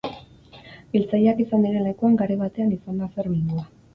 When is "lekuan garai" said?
1.89-2.37